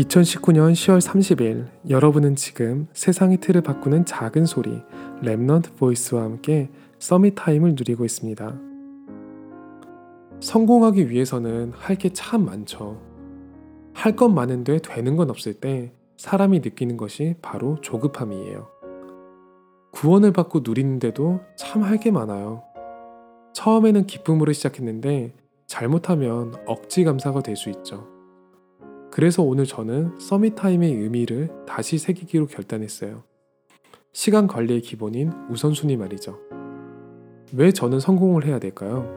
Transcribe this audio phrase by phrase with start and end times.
[0.00, 4.70] 2019년 10월 30일 여러분은 지금 세상의 틀을 바꾸는 작은 소리
[5.22, 8.58] Remnant Voice와 함께 Summit Time을 누리고 있습니다.
[10.40, 13.00] 성공하기 위해서는 할 게 참 많죠.
[13.92, 18.68] 할 건 많은데 되는 건 없을 때 사람이 느끼는 것이 바로 조급함이에요.
[19.92, 22.62] 구원을 받고 누리는데도 참 할 게 많아요.
[23.52, 25.34] 처음에는 기쁨으로 시작했는데
[25.66, 28.19] 잘못하면 억지 감사가 될 수 있죠.
[29.10, 33.24] 그래서 오늘 저는 서밋타임의 의미를 다시 새기기로 결단했어요.
[34.12, 36.38] 시간 관리의 기본인 우선순위 말이죠.
[37.52, 39.08] 왜 저는 성공을 해야 될까요?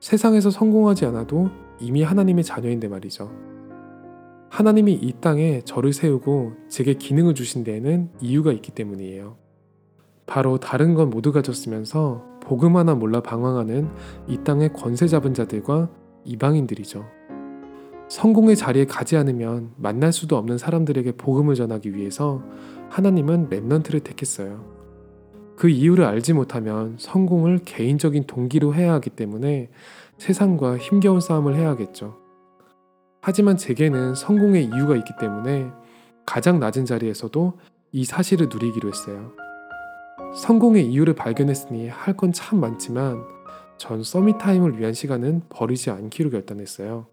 [0.00, 1.48] 세상에서 성공하지 않아도
[1.80, 3.30] 이미 하나님의 자녀인데 말이죠.
[4.50, 9.36] 하나님이 이 땅에 저를 세우고 제게 기능을 주신 데에는 이유가 있기 때문이에요.
[10.26, 13.88] 바로 다른 건 모두 가졌으면서 복음 하나 몰라 방황하는
[14.26, 15.90] 이 땅의 권세 잡은 자들과
[16.24, 17.17] 이방인들이죠.
[18.08, 22.42] 성공의 자리에 가지 않으면 만날 수도 없는 사람들에게 복음을 전하기 위해서
[22.90, 24.64] 하나님은 랩넌트를 택했어요.
[25.56, 29.70] 그 이유를 알지 못하면 성공을 개인적인 동기로 해야 하기 때문에
[30.18, 32.16] 세상과 힘겨운 싸움을 해야 하겠죠.
[33.20, 35.66] 하지만 제게는 성공의 이유가 있기 때문에
[36.24, 37.58] 가장 낮은 자리에서도
[37.92, 39.32] 이 사실을 누리기로 했어요.
[40.36, 43.22] 성공의 이유를 발견했으니 할 건 참 많지만
[43.78, 47.06] 전 Summit Time을 위한 시간은 버리지 않기로 결단했어요.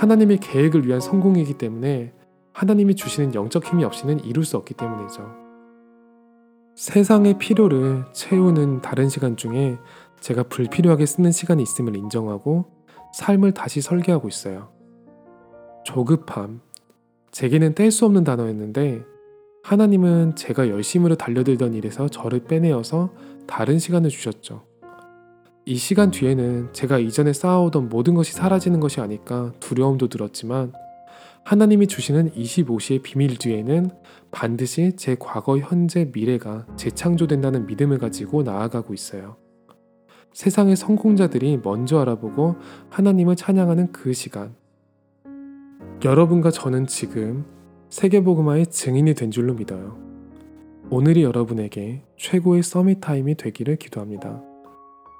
[0.00, 2.14] 하나님의 계획을 위한 성공이기 때문에
[2.54, 5.30] 하나님이 주시는 영적 힘이 없이는 이룰 수 없기 때문이죠.
[6.74, 9.76] 세상의 필요를 채우는 다른 시간 중에
[10.20, 12.64] 제가 불필요하게 쓰는 시간이 있음을 인정하고
[13.12, 14.72] 삶을 다시 설계하고 있어요.
[15.84, 16.62] 조급함.
[17.30, 19.04] 제게는 뗄 수 없는 단어였는데
[19.62, 23.12] 하나님은 제가 열심으로 달려들던 일에서 저를 빼내어서
[23.46, 24.69] 다른 시간을 주셨죠.
[25.66, 30.72] 이 시간 뒤에는 제가 이전에 쌓아오던 모든 것이 사라지는 것이 아닐까 두려움도 들었지만
[31.44, 33.90] 하나님이 주시는 25시의 비밀 뒤에는
[34.30, 39.36] 반드시 제 과거, 현재, 미래가 재창조된다는 믿음을 가지고 나아가고 있어요.
[40.32, 42.56] 세상의 성공자들이 먼저 알아보고
[42.90, 44.54] 하나님을 찬양하는 그 시간.
[46.04, 47.44] 여러분과 저는 지금
[47.90, 49.98] 세계복음화의 증인이 된 줄로 믿어요.
[50.88, 54.49] 오늘이 여러분에게 최고의 Summit Time이 되기를 기도합니다.